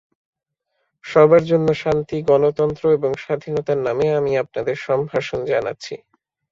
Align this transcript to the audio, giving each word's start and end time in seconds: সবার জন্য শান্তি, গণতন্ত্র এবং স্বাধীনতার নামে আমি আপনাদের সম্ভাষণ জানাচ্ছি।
সবার 1.05 1.43
জন্য 1.43 1.67
শান্তি, 1.73 2.17
গণতন্ত্র 2.29 2.83
এবং 2.91 3.11
স্বাধীনতার 3.17 3.79
নামে 3.87 4.05
আমি 4.19 4.31
আপনাদের 4.43 4.75
সম্ভাষণ 4.87 5.39
জানাচ্ছি। 5.45 5.93